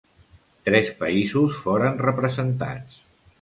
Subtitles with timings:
[0.69, 2.99] Tres països foren representats.